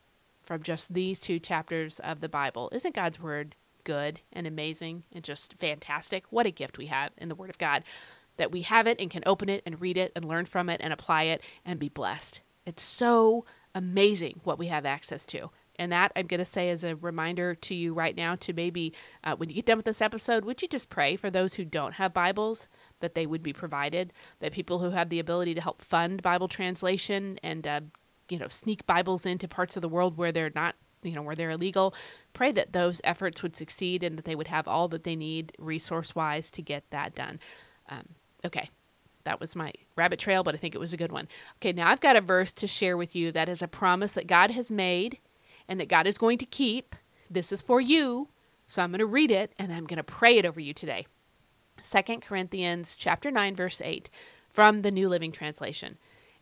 [0.44, 2.70] from just these two chapters of the Bible.
[2.72, 6.26] Isn't God's word good and amazing and just fantastic?
[6.30, 7.84] What a gift we have in the Word of God
[8.38, 10.82] that we have it and can open it and read it and learn from it
[10.84, 12.42] and apply it and be blessed.
[12.66, 15.50] It's so amazing what we have access to.
[15.78, 18.94] And that I'm going to say as a reminder to you right now to maybe
[19.24, 21.66] uh, when you get done with this episode, would you just pray for those who
[21.66, 22.68] don't have Bibles
[23.00, 26.48] that they would be provided, that people who have the ability to help fund Bible
[26.48, 27.82] translation and uh,
[28.30, 31.36] you know sneak Bibles into parts of the world where they're not you know where
[31.36, 31.94] they're illegal,
[32.34, 35.54] pray that those efforts would succeed and that they would have all that they need
[35.58, 37.40] resource wise to get that done.
[37.90, 38.10] Um,
[38.46, 38.70] okay,
[39.24, 41.28] that was my rabbit trail, but I think it was a good one.
[41.58, 44.28] Okay, now I've got a verse to share with you that is a promise that
[44.28, 45.20] God has made
[45.68, 46.96] and that God is going to keep.
[47.30, 48.30] This is for you.
[48.68, 51.08] So I'm going to read it and I'm going to pray it over you today.
[51.82, 54.10] 2 Corinthians chapter 9 verse 8
[54.50, 55.98] from the New Living Translation.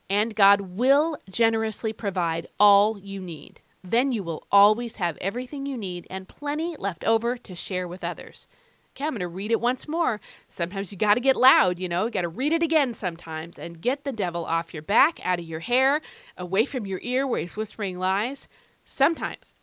[0.10, 3.62] And God will generously provide all you need.
[3.84, 8.04] Then you will always have everything you need and plenty left over to share with
[8.04, 8.48] others.
[8.96, 10.20] Okay, I'm going to read it once more.
[10.50, 13.58] Sometimes you got to get loud, you know, you got to read it again sometimes
[13.58, 16.02] and get the devil off your back, out of your hair,
[16.38, 18.50] away from your ear where he's whispering lies.
[18.84, 19.56] Sometimes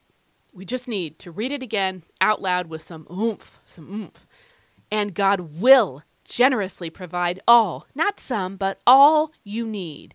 [0.55, 4.27] we just need to read it again out loud with some oomph, some oomph.
[4.91, 10.15] And God will generously provide all, not some, but all you need.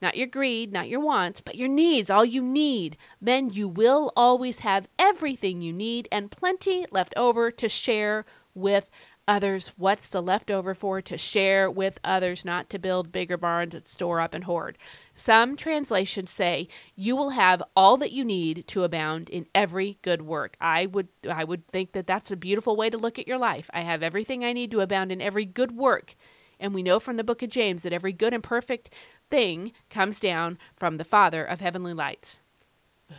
[0.00, 2.96] Not your greed, not your wants, but your needs, all you need.
[3.20, 8.24] Then you will always have everything you need and plenty left over to share
[8.54, 8.88] with
[9.26, 13.86] others what's the leftover for to share with others, not to build bigger barns and
[13.86, 14.76] store up and hoard.
[15.14, 20.22] Some translations say you will have all that you need to abound in every good
[20.22, 20.56] work.
[20.60, 23.70] I would I would think that that's a beautiful way to look at your life.
[23.72, 26.14] I have everything I need to abound in every good work.
[26.60, 28.90] And we know from the book of James that every good and perfect
[29.30, 32.38] thing comes down from the Father of heavenly lights,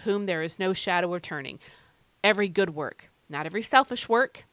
[0.04, 1.60] whom there is no shadow of turning.
[2.24, 4.46] Every good work, not every selfish work,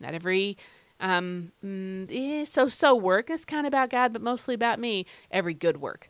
[0.00, 0.56] not every
[1.00, 3.30] um, mm, eh, so so work.
[3.30, 5.06] is kind of about God, but mostly about me.
[5.30, 6.08] Every good work.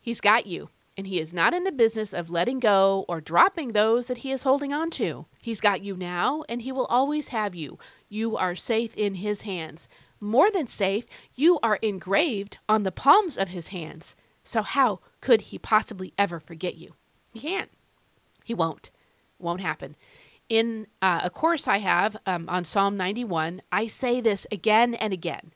[0.00, 3.72] He's got you, and He is not in the business of letting go or dropping
[3.72, 5.26] those that He is holding on to.
[5.40, 7.78] He's got you now, and He will always have you.
[8.08, 9.88] You are safe in His hands.
[10.18, 14.16] More than safe, you are engraved on the palms of His hands.
[14.42, 16.94] So, how could He possibly ever forget you?
[17.32, 17.70] He can't.
[18.44, 18.90] He won't.
[19.38, 19.96] Won't happen
[20.48, 25.12] in uh, a course I have um, on Psalm 91, I say this again and
[25.12, 25.52] again.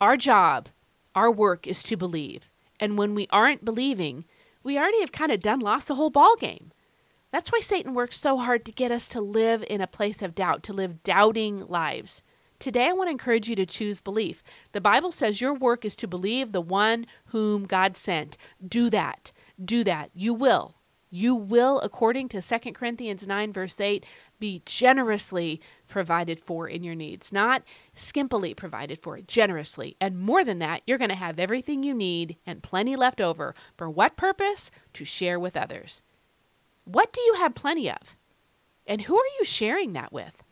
[0.00, 0.68] Our job,
[1.14, 2.48] our work is to believe.
[2.78, 4.24] And when we aren't believing,
[4.62, 6.72] we already have kind of done lost the whole ball game.
[7.30, 10.34] That's why Satan works so hard to get us to live in a place of
[10.34, 12.22] doubt, to live doubting lives.
[12.58, 14.42] Today, I want to encourage you to choose belief.
[14.72, 18.36] The Bible says your work is to believe the one whom God sent.
[18.66, 19.32] Do that.
[19.62, 20.10] Do that.
[20.12, 20.74] You will.
[21.10, 24.04] You will, according to 2 Corinthians 9, verse 8,
[24.40, 27.62] be generously provided for in your needs, not
[27.94, 29.96] skimpily provided for, generously.
[30.00, 33.54] And more than that, you're going to have everything you need and plenty left over.
[33.76, 34.70] For what purpose?
[34.94, 36.02] To share with others.
[36.84, 38.16] What do you have plenty of?
[38.86, 40.42] And who are you sharing that with?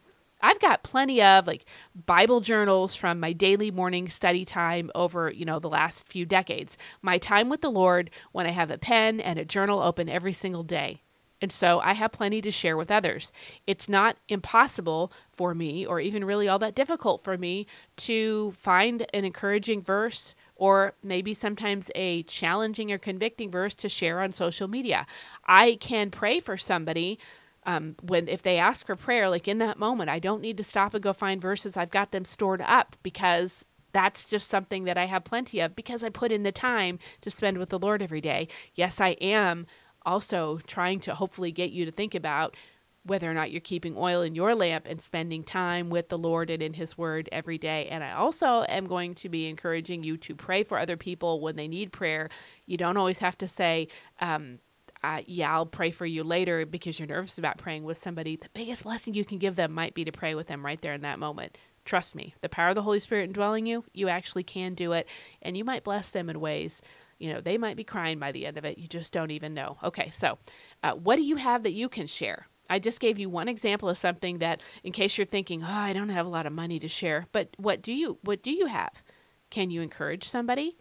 [0.41, 1.65] I've got plenty of like
[2.07, 6.79] Bible journals from my daily morning study time over, you know, the last few decades.
[7.03, 10.33] My time with the Lord when I have a pen and a journal open every
[10.33, 11.03] single day.
[11.41, 13.33] And so I have plenty to share with others.
[13.67, 17.67] It's not impossible for me, or even really all that difficult for me,
[17.99, 24.21] to find an encouraging verse or maybe sometimes a challenging or convicting verse to share
[24.21, 25.07] on social media.
[25.47, 27.19] I can pray for somebody.
[27.65, 30.65] Um, when if they ask for prayer, like in that moment, I don't need to
[30.65, 31.77] stop and go find verses.
[31.77, 36.03] I've got them stored up because that's just something that I have plenty of because
[36.03, 38.49] I put in the time to spend with the Lord every day.
[38.75, 39.67] Yes, I am
[40.05, 42.57] also trying to hopefully get you to think about
[43.05, 46.51] whether or not you're keeping oil in your lamp and spending time with the Lord
[46.51, 47.89] and in His Word every day.
[47.89, 51.57] And I also am going to be encouraging you to pray for other people when
[51.57, 52.29] they need prayer.
[52.67, 53.89] You don't always have to say,
[54.21, 54.59] um,
[55.03, 58.37] uh, yeah, I'll pray for you later because you're nervous about praying with somebody.
[58.37, 60.95] The biggest blessing you can give them might be to pray with them right there
[60.95, 61.57] in that moment.
[61.85, 65.09] Trust me, the power of the Holy Spirit indwelling you, you actually can do it,
[65.41, 66.83] and you might bless them in ways
[67.19, 68.79] you know, they might be crying by the end of it.
[68.79, 69.79] You just don't even know.
[69.83, 70.39] Okay, so
[70.83, 72.47] uh, what do you have that you can share?
[72.71, 75.93] I just gave you one example of something that, in case you're thinking, oh, I
[75.93, 78.67] don't have a lot of money to share, but what do you what do you
[78.67, 79.03] have?
[79.51, 80.77] Can you encourage somebody?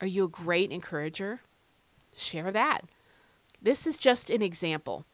[0.00, 1.40] Are you a great encourager?
[2.16, 2.82] Share that.
[3.60, 5.06] This is just an example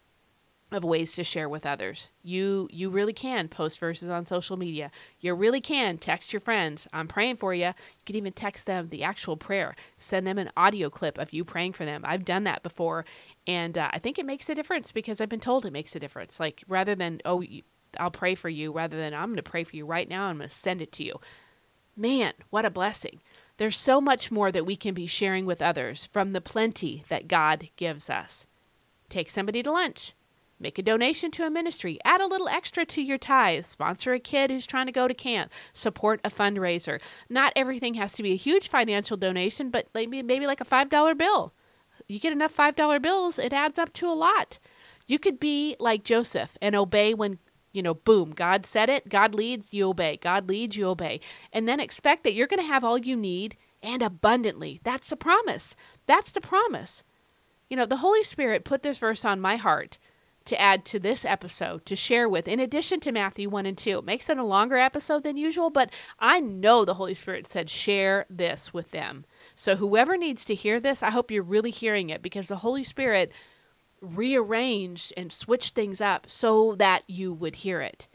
[0.71, 2.11] of ways to share with others.
[2.23, 4.91] You you really can post verses on social media.
[5.21, 6.87] You really can text your friends.
[6.93, 7.67] I'm praying for you.
[7.67, 9.75] You can even text them the actual prayer.
[9.99, 12.03] Send them an audio clip of you praying for them.
[12.05, 13.05] I've done that before,
[13.47, 16.01] and uh, I think it makes a difference because I've been told it makes a
[16.01, 16.39] difference.
[16.39, 17.43] Like rather than oh
[17.99, 20.27] I'll pray for you, rather than I'm going to pray for you right now.
[20.27, 21.21] I'm going to send it to you.
[21.97, 23.21] Man, what a blessing.
[23.57, 27.27] There's so much more that we can be sharing with others from the plenty that
[27.27, 28.47] God gives us.
[29.09, 30.15] Take somebody to lunch
[30.61, 31.99] Make a donation to a ministry.
[32.05, 33.65] Add a little extra to your tithe.
[33.65, 35.53] Sponsor a kid who's trying to go to camp.
[35.73, 37.01] Support a fundraiser.
[37.29, 40.89] Not everything has to be a huge financial donation, but maybe maybe like a five
[40.89, 41.53] dollar bill.
[42.09, 44.59] You get enough five dollar bills, it adds up to a lot.
[45.07, 47.39] You could be like Joseph and obey when
[47.73, 50.17] you know, boom, God said it, God leads, you obey.
[50.17, 51.21] God leads, you obey.
[51.53, 54.81] And then expect that you're going to have all you need and abundantly.
[54.83, 55.77] That's the promise.
[56.07, 57.03] That's the promise.
[57.69, 59.99] You know, the Holy Spirit put this verse on my heart
[60.49, 63.99] to add to this episode to share with, in addition to Matthew 1 and 2.
[63.99, 67.71] It makes it a longer episode than usual, but I know the Holy Spirit said,
[67.71, 69.25] share this with them.
[69.55, 72.85] So, whoever needs to hear this, I hope you're really hearing it because the Holy
[72.85, 73.33] Spirit
[74.01, 78.09] rearranged and switched things up so that you would hear it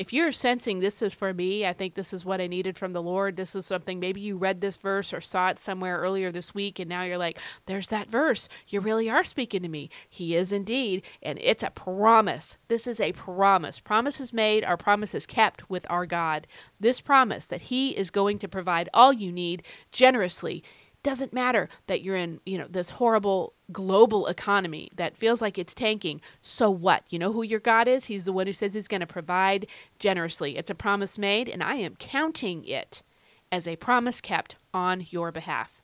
[0.00, 2.92] if you're sensing this is for me, I think this is what I needed from
[2.92, 3.36] the Lord.
[3.36, 6.78] This is something maybe you read this verse or saw it somewhere earlier this week,
[6.78, 8.48] and now you're like, there's that verse.
[8.66, 9.90] You really are speaking to me.
[10.08, 11.02] He is indeed.
[11.22, 12.56] And it's a promise.
[12.68, 13.78] This is a promise.
[13.78, 16.46] Promises made are promises kept with our God.
[16.80, 20.64] This promise that He is going to provide all you need generously
[21.02, 25.74] doesn't matter that you're in, you know, this horrible global economy that feels like it's
[25.74, 26.20] tanking.
[26.40, 27.04] So what?
[27.10, 28.06] You know who your God is?
[28.06, 29.66] He's the one who says he's going to provide
[29.98, 30.56] generously.
[30.56, 33.02] It's a promise made, and I am counting it
[33.50, 35.80] as a promise kept on your behalf.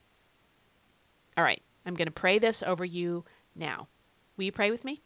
[1.36, 3.24] All right, I'm going to pray this over you
[3.54, 3.88] now.
[4.36, 5.02] Will you pray with me?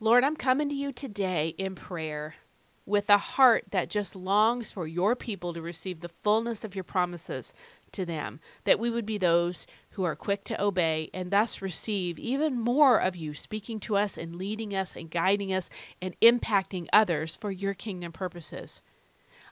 [0.00, 2.36] Lord, I'm coming to you today in prayer
[2.84, 6.84] with a heart that just longs for your people to receive the fullness of your
[6.84, 7.54] promises
[7.92, 12.18] to them, that we would be those who are quick to obey and thus receive
[12.18, 16.88] even more of you speaking to us and leading us and guiding us and impacting
[16.92, 18.82] others for your kingdom purposes.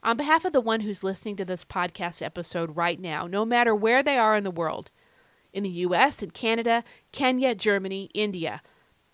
[0.02, 3.74] On behalf of the one who's listening to this podcast episode right now, no matter
[3.74, 4.90] where they are in the world,
[5.52, 8.62] in the US, in Canada, Kenya, Germany, India,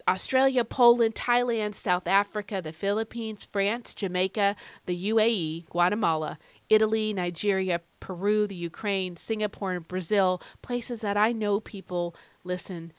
[0.09, 4.55] Australia, Poland, Thailand, South Africa, the Philippines, France, Jamaica,
[4.87, 6.38] the UAE, Guatemala,
[6.69, 12.14] Italy, Nigeria, Peru, the Ukraine, Singapore, and Brazil, places that I know people
[12.45, 12.92] listen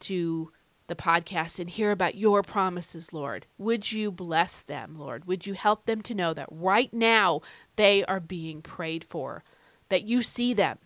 [0.00, 0.52] to
[0.86, 3.46] the podcast and hear about your promises, Lord.
[3.58, 5.26] Would you bless them, Lord?
[5.26, 7.40] Would you help them to know that right now
[7.76, 9.42] they are being prayed for,
[9.88, 10.78] that you see them,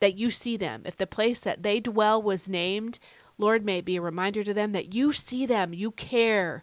[0.00, 0.82] that you see them.
[0.84, 2.98] If the place that they dwell was named,
[3.42, 6.62] Lord, may it be a reminder to them that you see them, you care,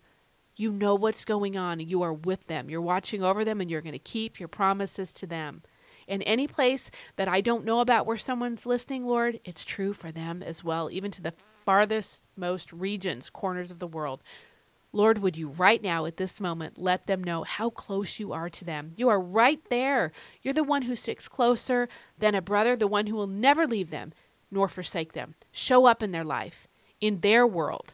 [0.55, 2.69] you know what's going on, you are with them.
[2.69, 5.61] You're watching over them, and you're going to keep your promises to them.
[6.07, 10.09] In any place that I don't know about where someone's listening, Lord, it's true for
[10.09, 11.33] them as well, even to the
[11.65, 14.23] farthest most regions, corners of the world.
[14.93, 18.49] Lord, would you right now at this moment let them know how close you are
[18.51, 18.93] to them?
[18.95, 20.13] You are right there.
[20.41, 23.89] You're the one who sticks closer than a brother, the one who will never leave
[23.89, 24.13] them
[24.51, 25.35] nor forsake them.
[25.51, 26.67] Show up in their life,
[27.01, 27.93] in their world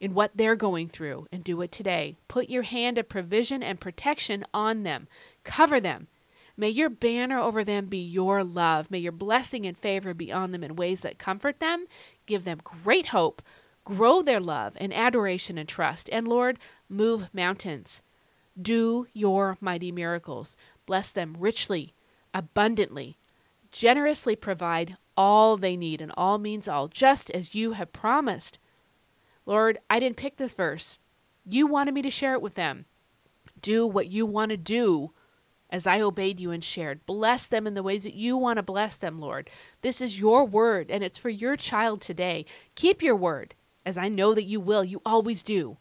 [0.00, 2.16] in what they're going through and do it today.
[2.28, 5.08] Put your hand of provision and protection on them.
[5.44, 6.08] Cover them.
[6.56, 8.90] May your banner over them be your love.
[8.90, 11.86] May your blessing and favor be on them in ways that comfort them,
[12.26, 13.42] give them great hope,
[13.84, 16.08] grow their love and adoration and trust.
[16.12, 18.02] And Lord, move mountains.
[18.60, 20.56] Do your mighty miracles.
[20.86, 21.94] Bless them richly,
[22.32, 23.18] abundantly.
[23.72, 28.58] Generously provide all they need, and all means all, just as you have promised.
[29.46, 30.98] Lord, I didn't pick this verse.
[31.48, 32.86] You wanted me to share it with them.
[33.60, 35.12] Do what you want to do
[35.70, 37.04] as I obeyed you and shared.
[37.04, 39.50] Bless them in the ways that you want to bless them, Lord.
[39.82, 42.46] This is your word, and it's for your child today.
[42.74, 44.84] Keep your word, as I know that you will.
[44.84, 45.78] You always do.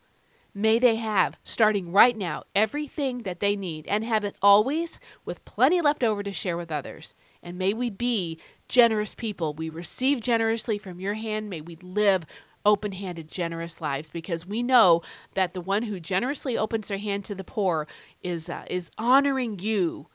[0.56, 5.46] May they have, starting right now, everything that they need and have it always with
[5.46, 7.15] plenty left over to share with others.
[7.43, 9.53] And may we be generous people.
[9.53, 11.49] We receive generously from your hand.
[11.49, 12.25] May we live
[12.65, 15.01] open handed, generous lives because we know
[15.34, 17.88] that the one who generously opens their hand to the poor
[18.23, 20.08] is, uh, is honoring you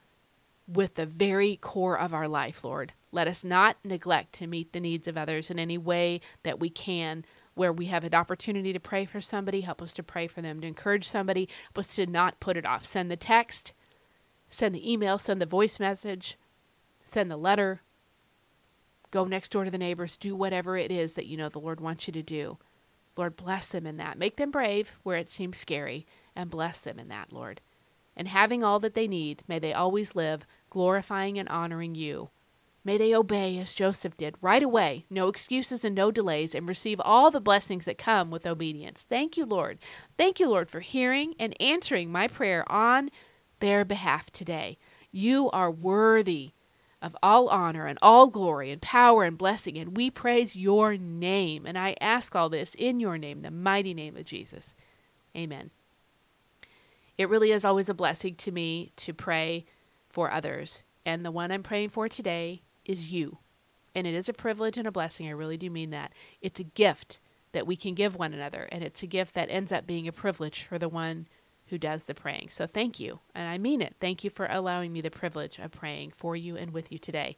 [0.67, 2.93] with the very core of our life, Lord.
[3.11, 6.71] Let us not neglect to meet the needs of others in any way that we
[6.71, 7.25] can.
[7.55, 10.61] Where we have an opportunity to pray for somebody, help us to pray for them,
[10.61, 12.85] to encourage somebody, us to not put it off.
[12.85, 13.73] Send the text,
[14.49, 16.39] send the email, send the voice message,
[17.09, 17.83] send the letter,
[19.11, 20.17] Go next door to the neighbors.
[20.17, 22.59] Do whatever it is that you know the Lord wants you to do.
[23.17, 24.19] Lord, bless them in that.
[24.19, 27.61] Make them brave where it seems scary, and bless them in that, Lord.
[28.17, 32.31] And having all that they need, may they always live glorifying and honoring you.
[32.85, 37.01] May they obey as Joseph did right away, no excuses and no delays, and receive
[37.01, 39.05] all the blessings that come with obedience.
[39.09, 39.79] Thank you, Lord.
[40.17, 43.11] Thank you, Lord, for hearing and answering my prayer on
[43.61, 44.79] their behalf today.
[45.11, 46.53] You are worthy
[47.01, 51.67] of all honor and all glory and power and blessing, and we praise your name.
[51.67, 54.75] And I ask all this in your name, the mighty name of Jesus.
[55.37, 55.71] Amen.
[57.17, 59.65] It really is always a blessing to me to pray
[60.09, 60.83] for others.
[61.05, 63.39] And the one I'm praying for today is you.
[63.95, 65.27] And it is a privilege and a blessing.
[65.27, 66.13] I really do mean that.
[66.41, 67.19] It's a gift
[67.53, 68.69] that we can give one another.
[68.71, 71.27] And it's a gift that ends up being a privilege for the one
[71.71, 72.49] who does the praying.
[72.51, 73.21] So thank you.
[73.35, 73.97] And I mean it.
[74.01, 77.37] Thank you for allowing me the privilege of praying for you and with you today.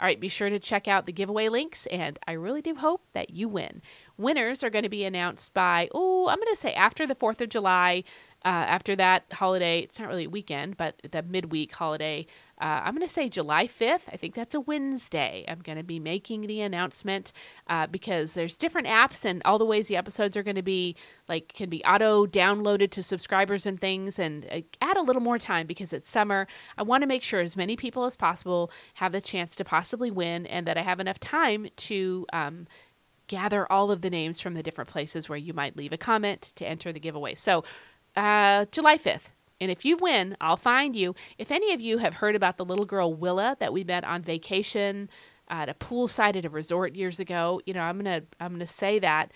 [0.00, 3.04] All right, be sure to check out the giveaway links, and I really do hope
[3.12, 3.82] that you win.
[4.16, 7.40] Winners are going to be announced by, oh, I'm going to say after the 4th
[7.40, 8.02] of July,
[8.44, 12.26] uh, after that holiday, it's not really a weekend, but the midweek holiday,
[12.62, 14.02] uh, I'm going to say July 5th.
[14.12, 15.44] I think that's a Wednesday.
[15.48, 17.32] I'm going to be making the announcement
[17.66, 20.94] uh, because there's different apps and all the ways the episodes are going to be
[21.28, 25.40] like can be auto downloaded to subscribers and things and uh, add a little more
[25.40, 26.46] time because it's summer.
[26.78, 30.12] I want to make sure as many people as possible have the chance to possibly
[30.12, 32.68] win and that I have enough time to um,
[33.26, 36.52] gather all of the names from the different places where you might leave a comment
[36.54, 37.34] to enter the giveaway.
[37.34, 37.64] So
[38.14, 39.30] uh, July 5th.
[39.62, 41.14] And if you win, I'll find you.
[41.38, 44.20] If any of you have heard about the little girl Willa that we met on
[44.20, 45.08] vacation
[45.46, 48.98] at a poolside at a resort years ago, you know, I'm gonna I'm gonna say
[48.98, 49.30] that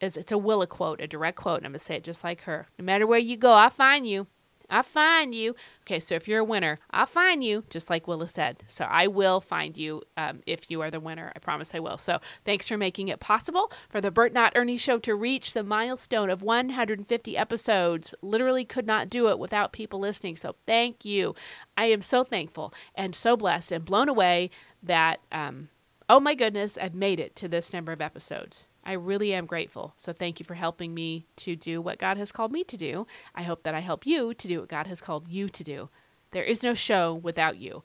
[0.00, 2.44] as it's a Willa quote, a direct quote, and I'm gonna say it just like
[2.44, 2.68] her.
[2.78, 4.28] No matter where you go, I'll find you.
[4.70, 5.54] I'll find you.
[5.82, 8.62] Okay, so if you're a winner, I'll find you, just like Willa said.
[8.66, 11.32] So I will find you um, if you are the winner.
[11.34, 11.98] I promise I will.
[11.98, 15.64] So thanks for making it possible for the Burt Not Ernie Show to reach the
[15.64, 18.14] milestone of 150 episodes.
[18.22, 20.36] Literally could not do it without people listening.
[20.36, 21.34] So thank you.
[21.76, 24.50] I am so thankful and so blessed and blown away
[24.82, 25.68] that, um,
[26.08, 28.68] oh my goodness, I've made it to this number of episodes.
[28.84, 29.94] I really am grateful.
[29.96, 33.06] So thank you for helping me to do what God has called me to do.
[33.34, 35.90] I hope that I help you to do what God has called you to do.
[36.30, 37.82] There is no show without you.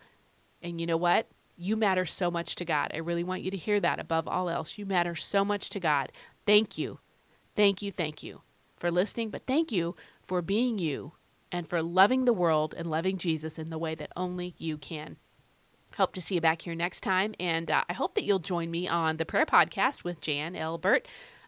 [0.62, 1.28] And you know what?
[1.58, 2.92] You matter so much to God.
[2.94, 4.78] I really want you to hear that above all else.
[4.78, 6.12] You matter so much to God.
[6.46, 7.00] Thank you.
[7.56, 7.92] Thank you.
[7.92, 8.42] Thank you
[8.78, 11.14] for listening, but thank you for being you
[11.52, 15.18] and for loving the world and loving Jesus in the way that only you can.
[15.98, 17.36] Hope to see you back here next time.
[17.40, 20.78] And uh, I hope that you'll join me on the prayer podcast with Jan L.
[20.78, 21.08] Burt.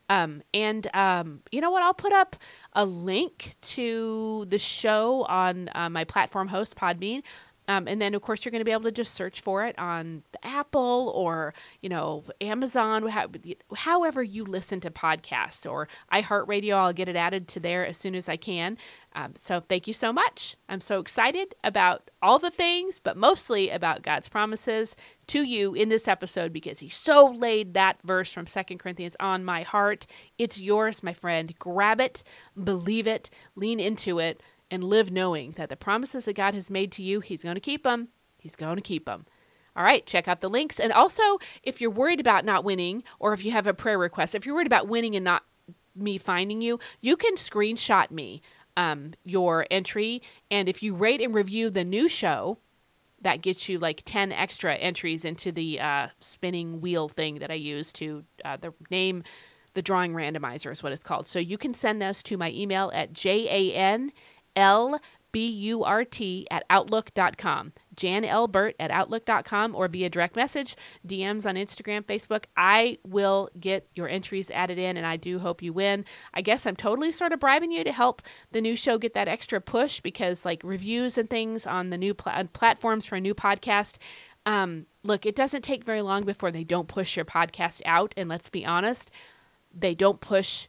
[0.09, 1.83] Um, and um, you know what?
[1.83, 2.37] I'll put up
[2.73, 7.23] a link to the show on uh, my platform host, Podbean.
[7.67, 9.77] Um, and then, of course, you're going to be able to just search for it
[9.77, 13.07] on Apple or, you know, Amazon,
[13.75, 16.75] however you listen to podcasts or iHeartRadio.
[16.75, 18.77] I'll get it added to there as soon as I can.
[19.13, 20.55] Um, so thank you so much.
[20.69, 24.95] I'm so excited about all the things, but mostly about God's promises
[25.27, 29.43] to you in this episode because He so laid that verse from Second Corinthians on
[29.43, 30.07] my heart.
[30.37, 31.53] It's yours, my friend.
[31.59, 32.23] Grab it,
[32.61, 36.91] believe it, lean into it and live knowing that the promises that God has made
[36.93, 38.09] to you, He's going to keep them.
[38.37, 39.25] He's going to keep them.
[39.75, 40.79] All right, check out the links.
[40.79, 44.33] And also, if you're worried about not winning, or if you have a prayer request,
[44.33, 45.43] if you're worried about winning and not
[45.95, 48.41] me finding you, you can screenshot me
[48.75, 50.21] um, your entry.
[50.49, 52.57] And if you rate and review the new show,
[53.21, 57.55] that gets you like 10 extra entries into the uh, spinning wheel thing that I
[57.55, 59.23] use to uh, the name
[59.73, 61.27] the drawing randomizer is what it's called.
[61.27, 64.11] So you can send those to my email at jan
[64.57, 64.99] L
[65.31, 67.73] B U R T at outlook.com.
[67.95, 68.47] Jan L.
[68.47, 72.45] Burt at outlook.com or via direct message, DMs on Instagram, Facebook.
[72.55, 76.05] I will get your entries added in and I do hope you win.
[76.33, 79.27] I guess I'm totally sort of bribing you to help the new show get that
[79.27, 83.35] extra push because, like, reviews and things on the new pl- platforms for a new
[83.35, 83.97] podcast.
[84.45, 88.13] Um, look, it doesn't take very long before they don't push your podcast out.
[88.15, 89.11] And let's be honest,
[89.73, 90.67] they don't push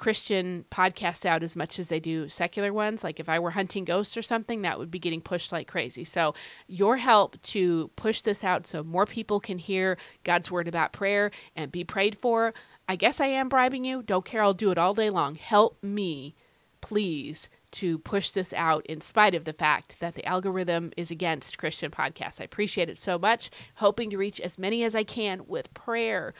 [0.00, 3.04] Christian podcasts out as much as they do secular ones.
[3.04, 6.04] Like if I were hunting ghosts or something, that would be getting pushed like crazy.
[6.04, 6.34] So,
[6.66, 11.30] your help to push this out so more people can hear God's word about prayer
[11.54, 12.54] and be prayed for.
[12.88, 14.02] I guess I am bribing you.
[14.02, 14.42] Don't care.
[14.42, 15.34] I'll do it all day long.
[15.34, 16.34] Help me,
[16.80, 21.58] please, to push this out in spite of the fact that the algorithm is against
[21.58, 22.40] Christian podcasts.
[22.40, 23.50] I appreciate it so much.
[23.76, 26.32] Hoping to reach as many as I can with prayer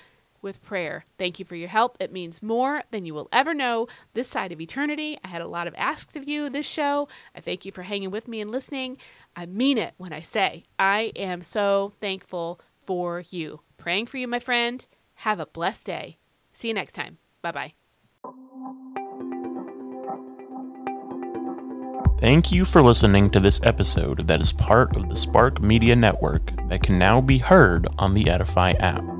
[0.42, 1.04] with prayer.
[1.18, 1.96] Thank you for your help.
[2.00, 5.18] It means more than you will ever know this side of eternity.
[5.24, 7.08] I had a lot of asks of you this show.
[7.34, 8.96] I thank you for hanging with me and listening.
[9.36, 13.60] I mean it when I say I am so thankful for you.
[13.76, 14.86] Praying for you, my friend.
[15.14, 16.18] Have a blessed day.
[16.52, 17.18] See you next time.
[17.42, 17.74] Bye bye.
[22.20, 26.50] Thank you for listening to this episode that is part of the Spark Media Network
[26.68, 29.19] that can now be heard on the Edifi app.